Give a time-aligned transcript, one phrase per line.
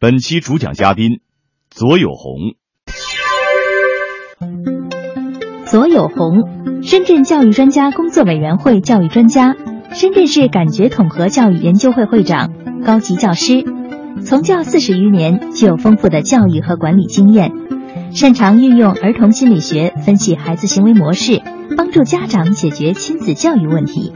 [0.00, 1.18] 本期主讲嘉宾
[1.70, 2.54] 左有红。
[5.66, 9.56] 左有红，深圳教育专家工作委员会教育专家，
[9.90, 12.52] 深圳市感觉统合教育研究会会长，
[12.84, 13.64] 高级教师，
[14.24, 17.50] 从教四十余年，具有丰富的教育和管理经验，
[18.12, 21.42] 擅长运用儿童心理学分析孩子行为模式，
[21.76, 24.12] 帮助家长解决亲子教育问题。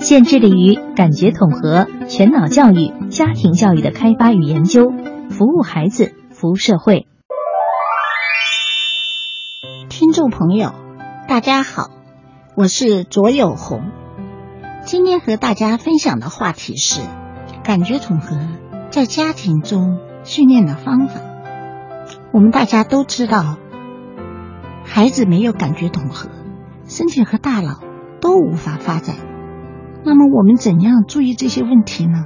[0.00, 4.92] 现致力于感觉统合、全脑教育、家庭教育的开发与研究，
[5.30, 7.06] 服务孩子，服务社会。
[9.88, 10.72] 听众朋友。
[11.28, 11.90] 大家好，
[12.56, 13.90] 我是左有红。
[14.84, 17.02] 今天和大家分享的话题是
[17.62, 18.38] 感觉统合
[18.90, 21.20] 在家庭中训练的方法。
[22.32, 23.58] 我们大家都知道，
[24.84, 26.30] 孩子没有感觉统合，
[26.86, 27.80] 身体和大脑
[28.22, 29.16] 都无法发展。
[30.04, 32.24] 那么，我们怎样注意这些问题呢？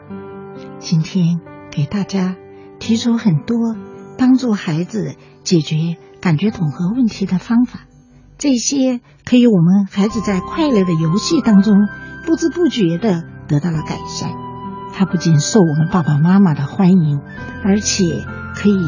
[0.78, 1.40] 今天
[1.72, 2.36] 给大家
[2.82, 3.76] 提出很多
[4.18, 5.14] 帮助孩子
[5.44, 5.76] 解决
[6.20, 7.82] 感觉统合问题的方法。
[8.38, 11.76] 这些可以我们孩子在快乐的游戏当中
[12.26, 14.32] 不知不觉的得到了改善。
[14.92, 17.20] 它不仅受我们爸爸妈妈的欢迎，
[17.64, 18.26] 而且
[18.56, 18.82] 可以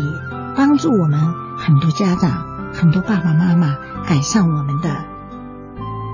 [0.57, 1.21] 帮助我们
[1.57, 3.77] 很多家长、很多爸爸妈妈
[4.09, 4.91] 改善我们的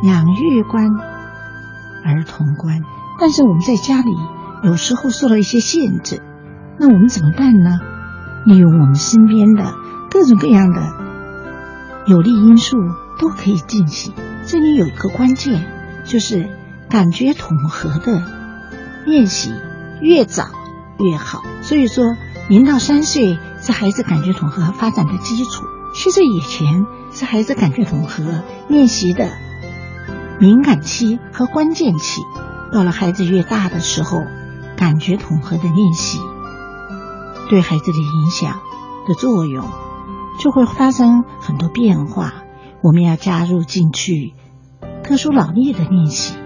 [0.04, 0.86] 养育观、
[2.04, 2.82] 儿童观。
[3.18, 4.10] 但是我们在家里
[4.64, 6.20] 有时候受了一些限制，
[6.80, 7.78] 那我们怎么办呢？
[8.46, 9.74] 利用我们身边的
[10.10, 10.80] 各种各样的
[12.06, 12.76] 有利因素。
[13.20, 14.14] 都可以进行。
[14.46, 15.62] 这里有一个关键，
[16.06, 16.48] 就是
[16.88, 18.24] 感觉统合的
[19.04, 19.52] 练习
[20.00, 20.46] 越早
[20.98, 21.42] 越好。
[21.60, 22.16] 所以说，
[22.48, 28.24] 零到三岁是孩子感觉统合发展的基础，七岁以前是孩子感觉统合
[28.68, 29.28] 练习的
[30.38, 32.22] 敏感期和关键期。
[32.72, 34.22] 到了孩子越大的时候，
[34.78, 36.18] 感觉统合的练习
[37.50, 38.60] 对孩子的影响
[39.08, 39.64] 的作用
[40.38, 42.32] 就会发生很多变化。
[42.80, 44.32] 我们要加入进去
[45.02, 46.36] 特殊脑力的练习，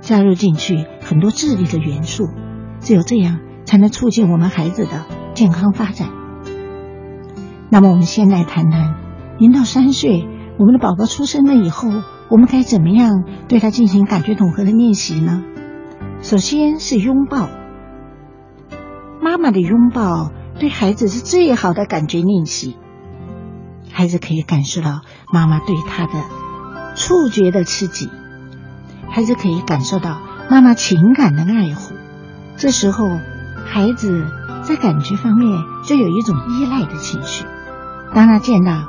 [0.00, 2.24] 加入进去很多智力的元素，
[2.80, 6.10] 只有这样才能促进我们孩子的健康发展。
[7.70, 8.96] 那么，我们先来谈谈
[9.38, 10.26] 零到三岁，
[10.58, 11.88] 我们的宝宝出生了以后，
[12.28, 15.44] 我们该怎么样对他进行感觉统合的练习呢？
[16.20, 17.48] 首先是拥抱，
[19.22, 22.76] 妈妈的拥抱对孩子是最好的感觉练习。
[23.90, 25.00] 孩子可以感受到
[25.32, 26.12] 妈妈对他的
[26.94, 28.10] 触觉的刺激，
[29.08, 31.94] 孩子可以感受到妈妈情感的爱护。
[32.58, 33.08] 这时候，
[33.64, 34.26] 孩子
[34.62, 35.50] 在感觉方面
[35.86, 37.46] 就有一种依赖的情绪。
[38.14, 38.84] 当他见到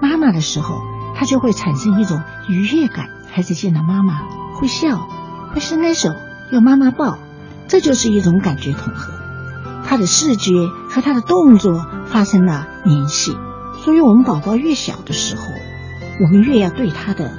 [0.00, 0.82] 妈妈的时候，
[1.14, 3.08] 他就会产生一种愉悦感。
[3.30, 4.22] 孩子见到妈妈
[4.56, 5.08] 会笑，
[5.54, 6.12] 会伸开手
[6.50, 7.16] 要妈妈抱，
[7.68, 9.21] 这就是一种感觉统合。
[9.84, 10.52] 他的视觉
[10.88, 13.36] 和他的动作发生了联系。
[13.84, 15.42] 所以，我们宝宝越小的时候，
[16.20, 17.36] 我们越要对他的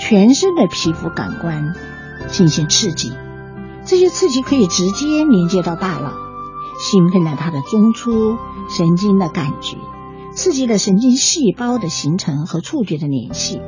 [0.00, 1.74] 全身的皮肤感官
[2.28, 3.12] 进行刺激。
[3.84, 6.12] 这些刺激可以直接连接到大脑，
[6.80, 8.38] 兴奋了他的中枢
[8.70, 9.76] 神经的感觉，
[10.34, 13.60] 刺激了神经细胞的形成和触觉的联系，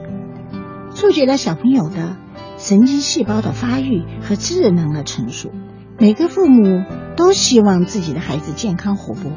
[0.95, 2.17] 触觉了小朋友的
[2.57, 5.51] 神经细胞的发育和智能的成熟。
[5.99, 6.83] 每个父母
[7.17, 9.33] 都希望自己的孩子健康活泼。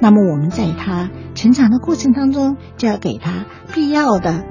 [0.00, 4.44] 那么我们在他成长的过程当中，就要给他必要的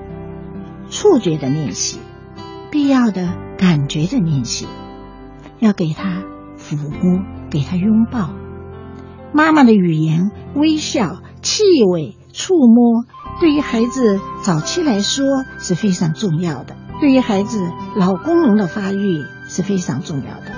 [0.90, 2.00] 触觉的练习，
[2.72, 4.68] 必要的感觉的练习，
[5.60, 6.24] 要给他
[6.58, 8.30] 抚摸，给他拥抱。
[9.34, 13.06] 妈妈的语言、微笑、气味、触摸，
[13.40, 15.26] 对于孩子早期来说
[15.60, 17.60] 是非常重要的，对于孩子
[17.98, 20.51] 脑功能的发育是非常重要的，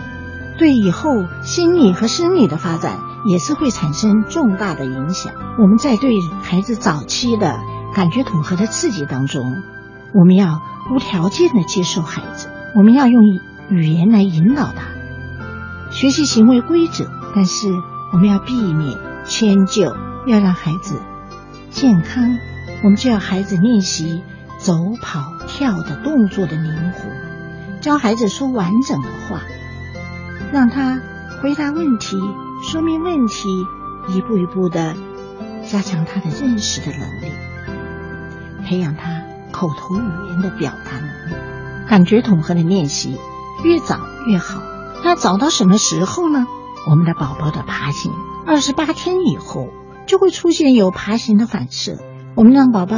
[0.57, 2.99] 对以后心理和生理的发展。
[3.25, 5.31] 也是会产生重大的影响。
[5.57, 7.57] 我们在对孩子早期的
[7.95, 9.63] 感觉统合的刺激当中，
[10.13, 10.61] 我们要
[10.93, 13.23] 无条件的接受孩子，我们要用
[13.69, 14.87] 语言来引导他
[15.89, 17.09] 学习行为规则。
[17.33, 17.69] 但是
[18.11, 19.95] 我们要避免迁就，
[20.27, 20.99] 要让孩子
[21.71, 22.37] 健康。
[22.83, 24.21] 我们就要孩子练习
[24.57, 27.09] 走、跑、跳的动作的灵活，
[27.79, 29.39] 教孩子说完整的话，
[30.53, 31.01] 让他
[31.41, 32.15] 回答问题。
[32.61, 33.49] 说明问题，
[34.09, 34.93] 一步一步的
[35.65, 37.31] 加强他的认识的能力，
[38.63, 41.35] 培养他口头语言的表达能力。
[41.89, 43.17] 感觉统合的练习
[43.63, 44.61] 越早越好。
[45.03, 46.45] 那早到什么时候呢？
[46.87, 48.11] 我们的宝宝的爬行，
[48.45, 49.69] 二十八天以后
[50.05, 51.97] 就会出现有爬行的反射。
[52.35, 52.95] 我们让宝宝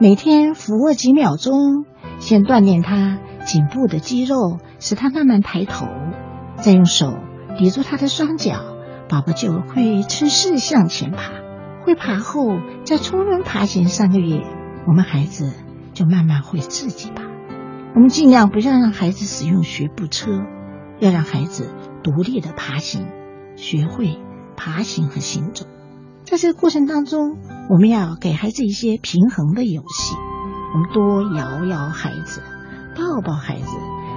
[0.00, 1.84] 每天俯卧几秒钟，
[2.20, 5.86] 先锻炼他颈部的肌肉，使他慢慢抬头，
[6.64, 7.18] 再用手
[7.58, 8.54] 抵住他的双脚。
[9.06, 11.30] 宝宝就会趁势向前爬，
[11.84, 14.42] 会爬后再冲轮爬行三个月，
[14.88, 15.52] 我们孩子
[15.92, 17.22] 就慢慢会自己爬。
[17.94, 20.30] 我们尽量不要让孩子使用学步车，
[21.00, 21.70] 要让孩子
[22.02, 23.08] 独立的爬行，
[23.56, 24.18] 学会
[24.56, 25.66] 爬行和行走。
[26.24, 27.36] 在这个过程当中，
[27.68, 30.16] 我们要给孩子一些平衡的游戏，
[30.72, 32.40] 我们多摇摇孩子，
[32.96, 33.76] 抱抱孩子，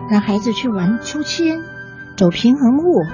[0.10, 1.60] 让孩子去玩秋千、
[2.18, 3.06] 走平衡木，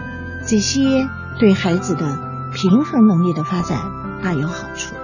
[0.47, 2.17] 这些对孩子的
[2.53, 3.77] 平衡能力的发展
[4.23, 4.95] 大有好处。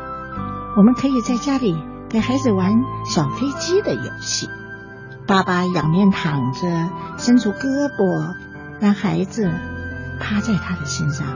[0.77, 1.75] 我们可以在家里
[2.07, 2.71] 给孩子玩
[3.05, 4.49] 小飞机的游戏。
[5.27, 8.35] 爸爸仰面躺着，伸出胳膊，
[8.79, 9.51] 让孩子
[10.17, 11.27] 趴在他的身上，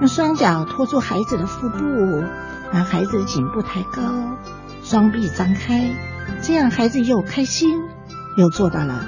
[0.00, 1.78] 用双脚托住孩子的腹部，
[2.72, 4.02] 让孩子颈部抬高，
[4.82, 5.94] 双臂张开，
[6.42, 7.70] 这样孩子又开心，
[8.36, 9.06] 又做到了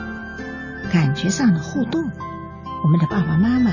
[0.92, 2.08] 感觉上的互动。
[2.82, 3.70] 我们的爸爸妈妈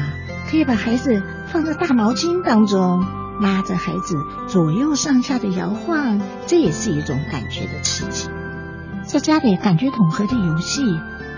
[0.50, 3.06] 可以把孩子放在大毛巾当中，
[3.42, 4.18] 拉着孩子
[4.48, 8.30] 左右上下的摇晃，这也是一种感觉的刺激。
[9.04, 10.82] 在家里感觉统合的游戏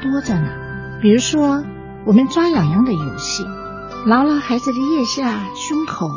[0.01, 0.49] 多着呢，
[1.01, 1.63] 比如说
[2.05, 3.43] 我们抓痒痒的游戏，
[4.07, 6.09] 挠挠孩子的腋下、胸口，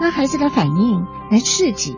[0.00, 1.96] 让孩子的反应来刺激，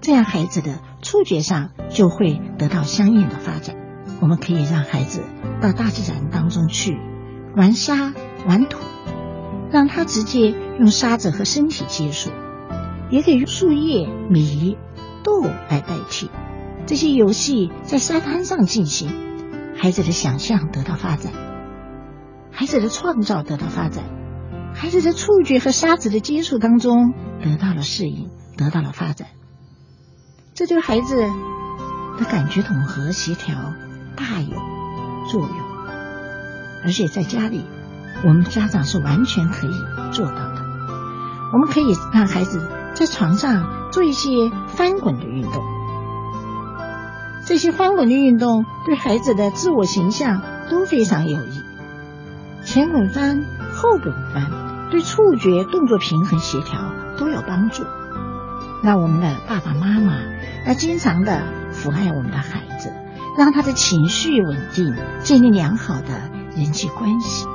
[0.00, 3.76] 这样孩子的触觉上就会得到相应的发展。
[4.20, 5.22] 我们可以让孩子
[5.60, 6.98] 到大自然当中去
[7.56, 8.12] 玩沙、
[8.46, 8.78] 玩土，
[9.70, 12.30] 让他直接用沙子和身体接触，
[13.10, 14.76] 也可以用树叶、米、
[15.24, 16.30] 豆来代替。
[16.86, 19.10] 这些游戏在沙滩上进行，
[19.76, 21.32] 孩子的想象得到发展，
[22.50, 24.04] 孩子的创造得到发展，
[24.74, 27.12] 孩子的触觉和沙子的接触当中
[27.42, 29.28] 得到了适应，得到了发展，
[30.54, 31.16] 这对孩子
[32.18, 33.56] 的感觉统合协调
[34.16, 34.56] 大有
[35.30, 35.69] 作用。
[36.84, 37.64] 而且在家里，
[38.24, 39.74] 我们家长是完全可以
[40.12, 40.62] 做到的。
[41.52, 45.62] 我们可以让孩子在床上做一些翻滚的运动。
[47.44, 51.62] 这些翻滚的运动对孩子的自我形象都非常有益。
[52.64, 53.42] 前滚翻、
[53.74, 56.78] 后滚翻，对触觉、动作平衡、协调
[57.18, 57.84] 都有帮助。
[58.82, 60.14] 那我们的爸爸妈妈
[60.66, 61.42] 要经常的
[61.72, 62.92] 抚爱我们的孩子，
[63.36, 67.46] 让他的情绪稳定，建立良好的人际关系。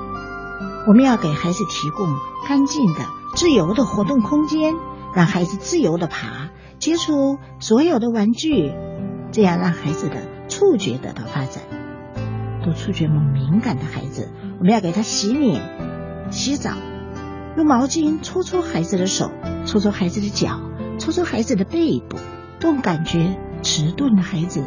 [0.88, 2.08] 我们要给孩子提供
[2.48, 3.00] 干净的、
[3.36, 4.76] 自由的活动空间，
[5.14, 6.50] 让孩子自由的爬，
[6.80, 8.74] 接触所有的玩具。
[9.32, 11.64] 这样让孩子的触觉得到发展。
[12.64, 16.72] 对触觉敏感的孩子，我们要给他洗脸、洗澡，
[17.58, 19.32] 用毛巾搓搓孩子的手，
[19.66, 20.62] 搓搓孩子的脚，
[20.98, 22.18] 搓搓孩子的背部。
[22.58, 24.64] 动感觉迟钝的孩子，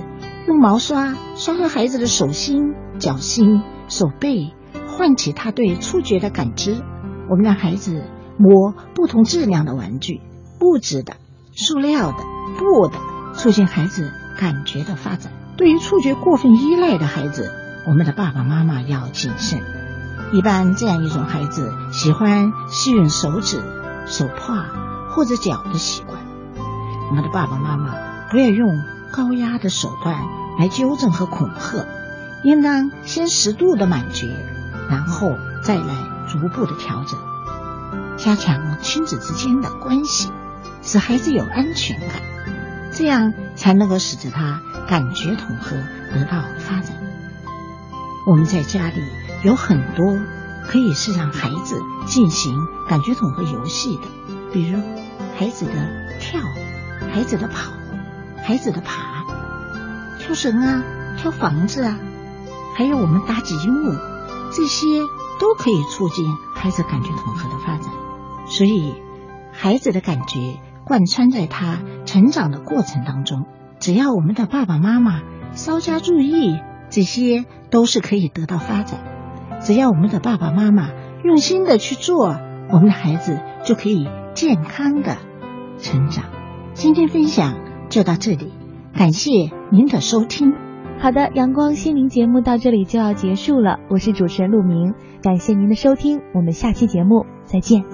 [0.46, 4.54] 用毛刷刷刷孩子的手心、脚心、手背，
[4.86, 6.82] 唤起他对触觉的感知。
[7.28, 8.04] 我们让孩子
[8.36, 10.20] 摸不同质量的玩具，
[10.58, 11.16] 布质的、
[11.52, 12.18] 塑料的、
[12.58, 12.98] 布的，
[13.34, 14.12] 促进孩子。
[14.38, 17.50] 感觉的发展，对于触觉过分依赖的孩子，
[17.88, 19.60] 我们的爸爸妈妈要谨慎。
[20.32, 23.60] 一般这样一种孩子喜欢吸吮手指、
[24.06, 24.66] 手帕
[25.10, 26.20] 或者脚的习惯，
[27.10, 27.96] 我们的爸爸妈妈
[28.30, 28.80] 不要用
[29.12, 30.22] 高压的手段
[30.56, 31.84] 来纠正和恐吓，
[32.42, 34.26] 应当先适度的满足，
[34.88, 35.94] 然后再来
[36.28, 37.18] 逐步的调整，
[38.16, 40.30] 加强亲子之间的关系，
[40.82, 42.08] 使孩子有安全感。
[42.90, 45.76] 这样才能够使得他感觉统合
[46.12, 46.96] 得到发展。
[48.26, 49.02] 我们在家里
[49.44, 50.18] 有很多
[50.66, 52.58] 可以是让孩子进行
[52.88, 54.02] 感觉统合游戏的，
[54.52, 54.80] 比如
[55.38, 55.72] 孩子的
[56.18, 56.40] 跳、
[57.12, 57.72] 孩子的跑、
[58.42, 59.24] 孩子的爬、
[60.18, 60.82] 跳绳啊、
[61.16, 61.98] 跳房子啊，
[62.78, 63.98] 还有我们搭积木，
[64.52, 64.86] 这些
[65.40, 67.92] 都可以促进孩子感觉统合的发展。
[68.46, 68.94] 所以，
[69.52, 70.60] 孩子的感觉。
[70.84, 73.44] 贯穿在他成长的过程当中，
[73.78, 75.20] 只要我们的爸爸妈妈
[75.52, 76.58] 稍加注意，
[76.88, 79.00] 这些都是可以得到发展。
[79.60, 80.88] 只要我们的爸爸妈妈
[81.24, 82.38] 用心的去做，
[82.70, 85.18] 我们的孩子就可以健康的
[85.78, 86.24] 成长。
[86.72, 87.56] 今天分享
[87.90, 88.50] 就到这里，
[88.94, 90.67] 感谢您的收听。
[91.00, 97.84] 好的，阳光心灵节目到这里就要结束了，我是主持人陆明，感谢您的收听，我们下期节目再见。